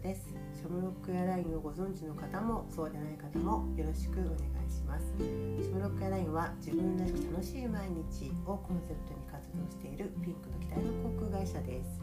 [0.00, 0.32] 子です。
[0.56, 5.04] シャムロックエアラインをご存知の方もそうでない方もよろしくお願いします。
[5.18, 12.00] シャムロックエアラインは自分らしく楽しい毎日をコンセプトに活動しているピンクの機体の航空会社です。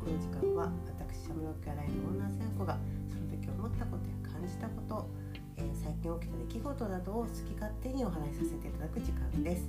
[0.00, 5.08] この時間は私シャムロックエアラインのオーナーさん子がその時思ったことや感じたこと
[5.56, 9.68] えー、最近起きた出来事などを好き勝手にお話しさせていただく時間です、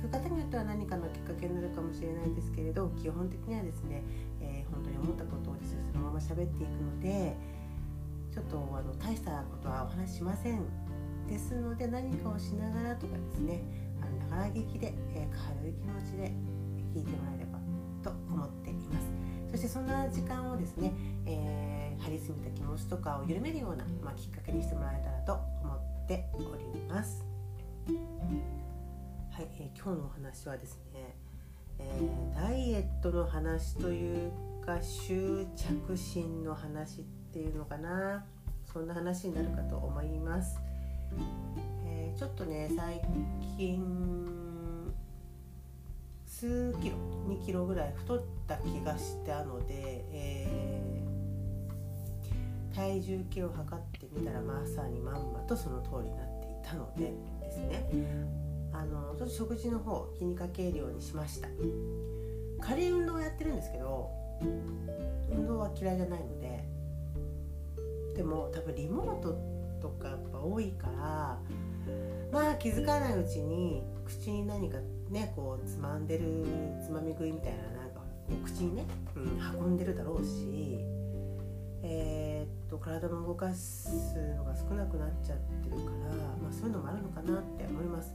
[0.00, 4.02] く方によっては何かのきっかけになるかもしれないんですけれど基本的にはですね、
[4.40, 7.36] えー、本当に思ったことをですねそのまま喋っていくので
[8.32, 10.62] ちょっとあの大したことはお話ししません
[11.28, 13.62] ですので何かをしながらとかですね
[14.00, 16.32] あのながら劇で、え軽い気持ちで
[16.94, 17.58] 聞いてもらえれば
[18.02, 19.06] と思っています
[19.50, 20.92] そしてそんな時間をですね、
[21.26, 27.24] えー張り詰めた気持ちとかを緩めるような、まあ、きっかけにしてもらえたらと思っております。
[29.40, 31.16] はい、えー、今日のお話はですね、
[31.78, 34.30] えー、ダイエットの話という
[34.62, 38.26] か執着心の話っていうのかな
[38.70, 40.60] そんな話になるかと思います。
[41.86, 43.00] えー、ちょっとね最
[43.56, 44.92] 近
[46.26, 51.02] 数キロ2キロぐらい太った気がしたので、え
[52.74, 58.39] 体重計を測ってみたらまさにまんまとその通りになっていたのでですね
[58.72, 61.48] あのちょっと食事の方気にかけるようにしました。
[62.60, 64.10] 軽い運動をやってるんですけど
[65.30, 66.64] 運動は嫌いじゃないので
[68.16, 69.38] でも多分リモート
[69.80, 71.38] とかやっぱ多いから
[72.32, 76.44] まあ気づかないうちに口に何かねこうつまんでる
[76.84, 78.84] つまみ食いみたいななんかこう口にね、
[79.16, 80.78] うん、運んでるだろうし
[81.82, 83.88] えー、っと体の動かす
[84.36, 88.12] のが少なくなっちゃってるから、まあ、そういうのもあるのかなって思います。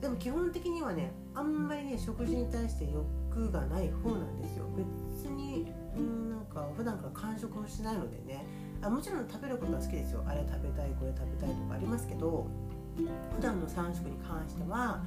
[0.00, 4.66] でも基本的にはねあんまりね食事に対して欲がない方なんですよ。
[4.76, 8.44] 別にんなんか普段から完食もしないのでね。
[8.82, 10.24] あもちろん食べることは好きですよ。
[10.26, 12.46] あれ食べたいこれ食べたいとかありますけど
[13.36, 15.02] 普段の3食に関しては、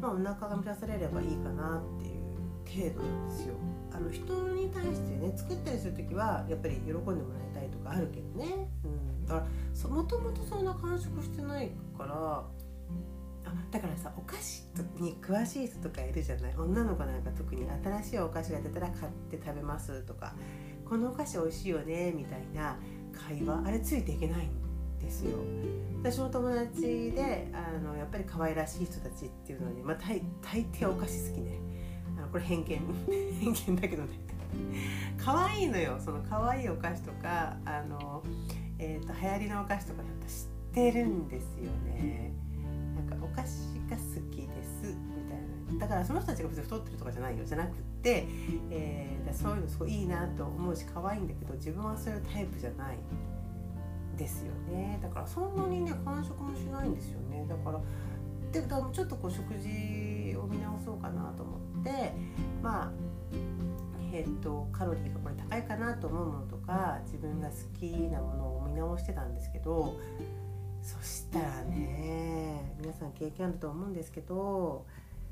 [0.00, 3.54] まあ、お腹が満たされればいいかなっていう程度なんですよ。
[3.92, 7.18] あの人に対してね作ったりする時はやっぱり喜んでもらい
[7.54, 9.46] たいとかあるけどね、うん、だか
[9.84, 12.44] らもともとそんな完食してないから
[13.44, 14.64] あだからさお菓子
[14.98, 16.54] に詳しい人とかいるじゃない？
[16.56, 20.34] 女の子なんか特に新しいお菓子が出たら買って食べますとか。
[20.88, 22.76] このお菓子美味しいよねみたいな。
[23.12, 25.38] 会話あれついていけないんですよ。
[26.02, 31.58] 私も友達であのやっぱり可愛らしい人たちっていうのに、まあ、大大抵お菓子好きね。
[32.18, 32.80] あのこれ偏見。
[33.40, 34.18] 偏見だけどね。
[35.16, 35.96] 可愛いのよ。
[36.04, 38.22] その可愛いお菓子とかあの、
[38.78, 42.32] えーと、流行りのお菓子とかやっぱ知ってるんですよね。
[42.96, 45.80] なんかお菓子が好きですみたいな。
[45.80, 47.44] だからその人たちが別に太ってるとかじゃないよ。
[47.44, 48.26] じゃなくて、
[48.70, 52.98] えー、そういうのすごいいいなと思うし可愛いんだけど自分はそういうタイプじゃない
[54.16, 54.98] ですよね。
[55.02, 57.46] だからそんなにね完食もしないんですよね。
[57.48, 57.80] だから
[58.52, 62.12] でちょっとこう食事を見直そうかなと思って
[62.62, 62.92] まあ
[64.12, 70.00] えーと、カロリーがこれ高いかなと思うものとか自分が好きなものを見直してたんですけど
[70.98, 74.86] そしたらね皆さん経験あると思うんですけど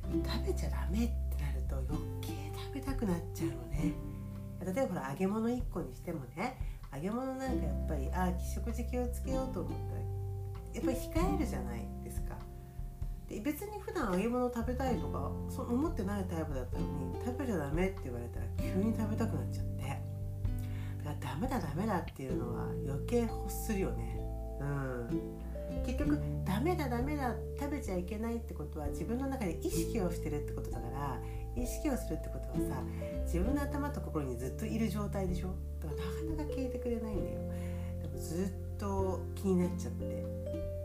[0.05, 3.95] 食べちゃダメってなると余計食べたくなっちゃうのね。
[4.61, 6.59] 例えばほら揚げ物1個にしてもね
[6.93, 10.01] 揚げ物なんかやっぱりああ食事気をつけようと思ったら
[10.75, 11.89] やっぱり控えるじゃない
[13.29, 19.69] で別に普段揚げ物食べたいとかそ思ってないタイプだったのに食べちゃダメって言われたら急に食べたくなっちゃって。
[21.05, 24.19] だからダメだダメだっていうのは余計欲するよね。
[24.61, 25.09] うん。
[25.87, 31.19] 結局ダメだダメだ食べちゃいけないってことは自分の中で意識をしてるってことだから
[31.57, 32.83] 意識をするってことはさ
[33.25, 35.55] 自分の頭と心にずっといる状態でしょ？
[35.81, 37.39] だからなかなか聞いてくれないんだよ。
[38.03, 40.25] でもずっと気になっちゃって。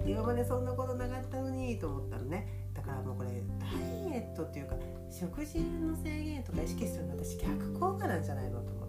[0.05, 2.47] 今までそんなことなかったのにと思ったのね。
[2.73, 3.29] だからもうこれ
[3.59, 3.67] ダ
[4.11, 4.75] イエットっていうか
[5.09, 8.82] 食事の制限とか意識するの私逆効果なんじゃないのと思って。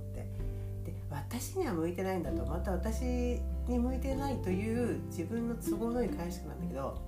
[1.41, 7.03] 私には向いてないんだとまた私に向いてないという自分の都合のいい解釈なんだけど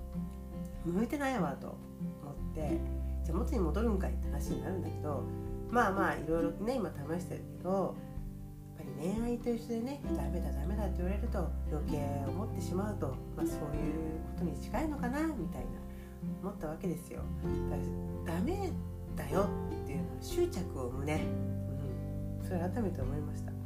[0.85, 1.77] 向いてないわと
[2.21, 2.77] 思って
[3.23, 5.23] じゃあ元に戻るんかいって話になるんだけど
[5.69, 7.95] まあまあいろいろね今試してるけど
[8.77, 11.97] やっぱり恋愛と一緒でねダメだダメだって言われると余計
[12.27, 13.55] 思ってしまうと、まあ、そういう
[14.35, 15.67] ことに近いのかなみたいな
[16.41, 17.21] 思ったわけですよ。
[18.25, 18.71] だダメ
[19.15, 19.47] だよ
[19.83, 21.21] っていうのは執着を生むね、
[22.41, 23.56] うん、それ改めて思いました。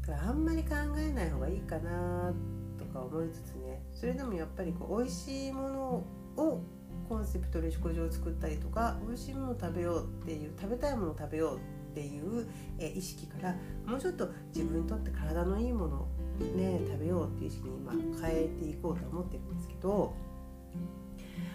[0.00, 2.32] からあんまり考えない方がいいかな
[2.78, 6.04] とか思いつつねそれでもやっぱりこう美味しいもの
[6.36, 6.62] を
[7.08, 11.56] コンセプトで食事を作ったりとか美味しいものを食べようっていう食べたいものを食べよう
[11.90, 12.46] っていう、
[12.78, 16.08] 意識からもうちょっと自分にとって体のいいものを
[16.56, 20.14] ね食べようっていう意識に今変えていこうと思ってるんですけど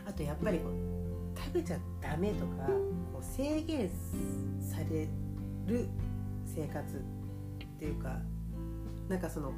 [0.06, 2.68] あとやっぱりこう食べちゃダメとか
[3.13, 3.89] こう制限
[4.59, 5.07] され
[5.68, 5.88] る
[6.45, 7.00] 生活っ
[7.80, 8.19] ていうか
[9.10, 9.52] なんかその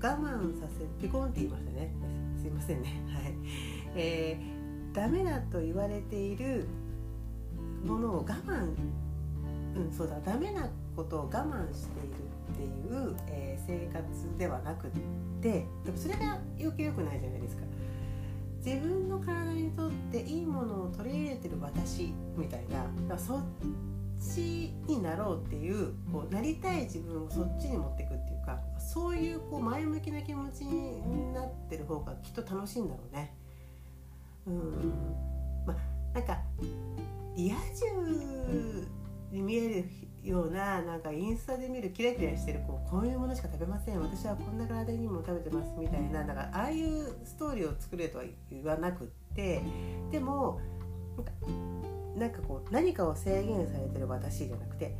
[0.00, 1.92] 我慢させピコンって言いましたね。
[2.40, 3.02] すいませんね。
[3.12, 3.34] はい、
[3.94, 6.66] えー、ダメだと言われている
[7.84, 8.74] ものを我慢
[9.76, 10.18] うんそうだ。
[10.20, 14.90] ダメなことを我慢しているっていう、えー、生活ではなくっ
[15.40, 17.62] てでもそれが余計良くないじゃないですか。
[18.64, 22.64] 自分の体にとっていいものを取り入れてる私みたい
[23.08, 23.42] なそっ
[24.20, 28.31] ちになろうっていうこうなりたい自分をそっちに持っていくっていう
[28.92, 33.34] そういうこう前向きな気持ちになってる方がきっと楽しいんだろうね。
[34.46, 34.54] うん。
[35.66, 35.76] まあ
[36.14, 36.38] なんか
[37.34, 38.86] リア充
[39.30, 39.84] に見える
[40.22, 44.00] ようななんかインスタで見るキラキラしてるこうこういうものしか食べません。
[44.02, 49.62] 私はこんな体にも食べてますみたいななんかああいうストーリーを作れとは言わなくって
[50.10, 50.60] でも
[51.16, 51.32] なんか
[52.14, 54.94] なんかこう何かを制限されてる私じゃなくて、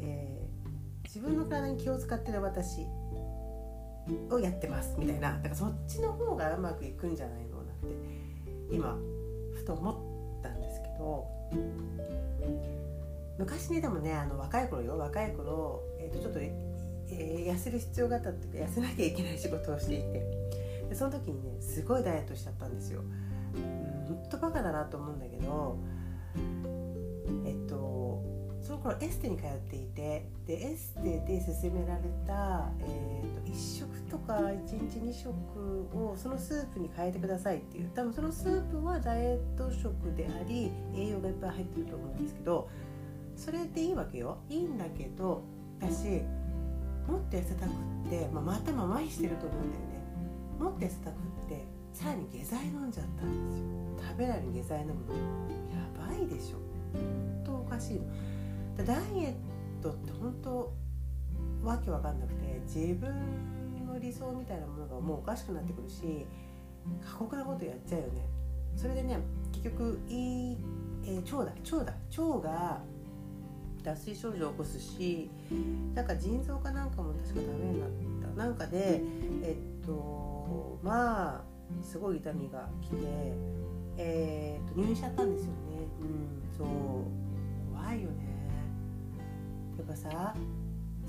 [0.00, 2.86] えー、自分の体に気を使ってる私。
[4.30, 7.94] をやってますみたいなだからそっちの方がうまくいくんじゃないのなんて
[8.70, 8.96] 今
[9.54, 11.26] ふと思ったんですけど
[13.38, 20.22] 昔ねでもねあの若い頃よ若い頃、えー、とちょっと、えー、痩せる必要があったっていうか痩せなきゃいけない仕事をしていて
[20.88, 23.02] でその時にねすごいダイエットしちゃったんですよ。
[23.54, 25.78] うん、ほんとバカだなと思うんだけど
[28.80, 35.30] 頃エステに通っていてでエステで勧められた、えーと、1食とか1日2食
[35.94, 37.90] をそのスープに変えてくださいっていう。
[37.94, 42.68] 多分そのスープはダイエット食であり栄養がいっぱい入ってると思うんですけど
[43.36, 44.38] それでいいわけよ。
[44.48, 45.42] いいんだけど
[45.80, 46.22] 私
[47.06, 50.00] もっと痩せたくって、まあ、頭麻痺してると思うんだよね。
[50.58, 53.66] もっと痩せたくってさらに下剤飲んじゃったんですよ。
[54.10, 55.14] 食べないの下剤飲むの
[55.70, 56.58] やばいでしょ。
[56.92, 58.02] 本当おかしいの。
[58.84, 59.28] ダイエ
[59.80, 60.72] ットって本当
[61.64, 63.10] わけわかんなくて自分
[63.86, 66.26] の理想みたいなものがもうおかしくなってくるし
[67.04, 68.26] 過酷なことやっちゃうよね。
[68.76, 69.18] それでね
[69.52, 70.56] 結局いい、
[71.04, 71.94] えー、腸だ腸だ。
[72.18, 72.80] 腸が
[73.82, 75.30] 脱水症状を起こすし
[75.94, 77.90] なんか腎臓かなんかも確かダメになっ
[78.34, 78.44] た。
[78.44, 79.02] なんかで
[79.42, 81.42] えっとまあ
[81.82, 82.96] すごい痛みが来て、
[83.96, 85.52] えー、っと入院しちゃったんですよね。
[86.00, 86.66] うんそう。
[87.74, 88.39] 怖いよね。
[89.90, 90.34] やっぱさ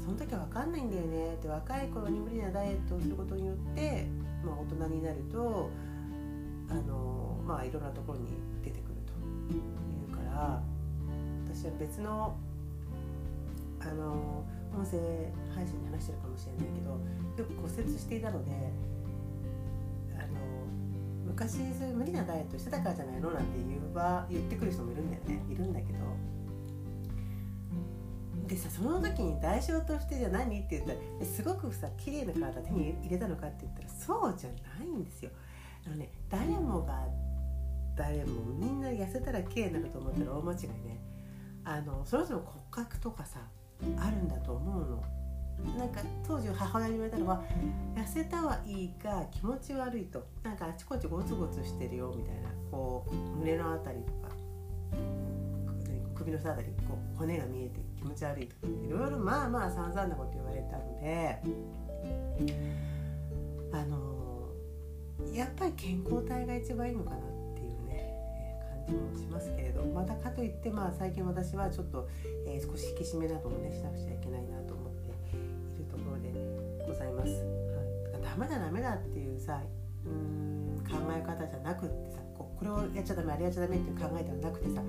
[0.04, 4.08] その時は分かんないんだよねって若い頃に無理なダイエットをすることによって、
[4.44, 5.70] まあ、大人になると
[6.70, 8.26] あのまあいろんなところに
[8.64, 9.14] 出てくると
[9.54, 9.58] い
[10.12, 10.64] うから
[11.46, 12.36] 私は別の
[13.80, 14.44] あの
[14.74, 14.98] 音声
[15.54, 18.52] 配信で話してるかもしれないけどよく骨折していたので
[20.18, 20.40] あの
[21.28, 25.44] 昔そういう無理なダイエットしてたからじゃないのなんて言うば言ってくる人もいるんだよね。
[25.52, 26.00] いるんだけど
[28.48, 30.60] でさその時に代償としてじゃ何？
[30.60, 35.32] って言ったらすごくさ綺麗な体手に入れたのかって言ったらそうじゃないんですよ。
[35.86, 37.06] あのね誰もが
[37.96, 41.00] 誰もみんな痩せたら綺麗になると思ったら大間違いね。
[41.64, 43.40] あのその人の骨格とかさ
[44.00, 45.04] あるんだと思うの。
[45.78, 47.44] なんか当時母親に言われたのは
[47.96, 54.36] 痩せたはいいが気持ち悪いとなんかあちこちゴツゴツしてるよみたいなこう胸の辺りとか
[56.32, 61.42] 首の下あたりこう骨が見えて気持ち悪いとかいろいろまあまあ散々なこと言われたので
[63.74, 64.50] あの
[65.34, 67.20] やっぱり健康体が一番いいのかなっ
[67.56, 68.14] ていうね
[68.88, 72.08] 感じもしますけれどまたかといってまあ最近私はちょっと、
[72.48, 76.32] えー、少し引き締めなどもねしなくちゃいけないなと思っているところで
[76.88, 77.32] ございます。
[77.32, 79.62] はい、ダメだダメだっていうさ
[80.06, 84.82] うん考え方じゃなくってさここれをやっちゃダメあれやっちゃダメっていう考えではなくてさ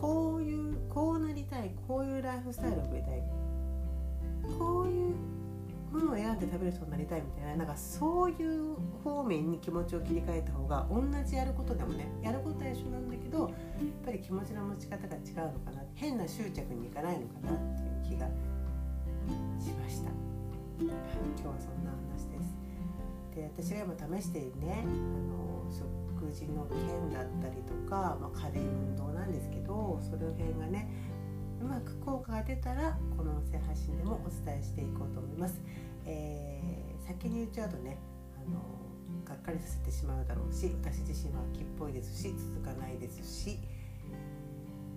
[0.00, 3.22] こういうこうなりたいこういうライフスタイルを送りたい。
[4.58, 5.14] こういう
[5.92, 7.56] ものを選んで食べる人になりたいみたいな。
[7.56, 13.50] なんかそういう方面に気持ちを切り替えた方が同じやることでもねやることは一緒なんだけどやっ
[14.04, 15.82] ぱり気持ちの持ち方が違うのかな。
[15.94, 18.26] 変な執着にいかないのかなっていう気が
[19.58, 20.10] しました。
[20.78, 22.05] 今日はそんな。
[23.36, 23.50] で。
[23.54, 30.90] 私が今試してるねあの食事の件だったりとか、まあ、軽い運動なんですけどその辺がね
[31.60, 35.60] うまく効果が出たらこの音声配信でもお伝えしていこうと思います。
[36.04, 37.98] えー、先に言っちゃうとね
[38.36, 38.60] あの
[39.24, 43.58] がっかりさせてしまうだろうし私自身は秋っぽいですし続かないですし、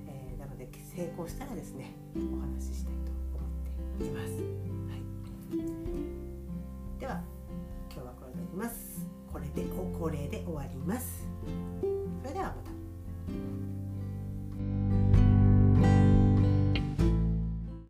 [0.07, 3.47] えー、なので成功したらですねお話ししたいと思
[3.95, 4.68] っています。
[10.85, 11.18] ます。